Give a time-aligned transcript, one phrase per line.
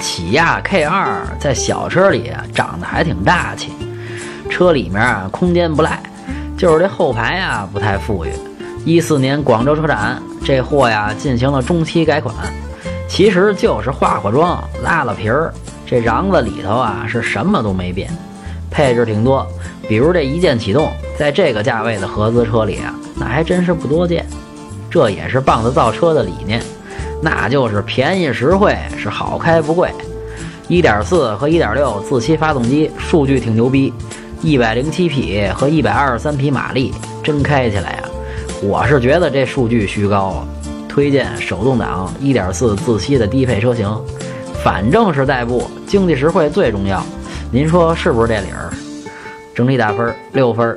[0.00, 3.72] 起亚 K 二在小车里长得还挺大气，
[4.50, 6.00] 车里面啊空间不赖，
[6.56, 8.30] 就是这后排啊不太富裕。
[8.84, 12.34] 一四年广州车展，这货呀进行了中期改款，
[13.08, 15.52] 其实就是化化妆、拉了皮儿。
[15.84, 18.10] 这瓤子里头啊是什么都没变，
[18.70, 19.46] 配置挺多，
[19.88, 24.26] 比如这一键启动，在这个价位的合资车里啊，那还真是不多见。
[24.88, 26.62] 这也是棒子造车的理念，
[27.22, 29.90] 那就是便宜实惠，是好开不贵。
[30.68, 33.92] 1.4和1.6自吸发动机数据挺牛逼
[34.42, 38.02] ，107匹和123匹马力，真开起来呀！
[38.62, 40.48] 我是觉得这数据虚高啊，
[40.88, 43.88] 推荐手动挡1.4自吸的低配车型。
[44.64, 47.02] 反正是代步，经济实惠最重要。
[47.52, 48.70] 您说是不是这理儿？
[49.54, 50.76] 整体打分六分。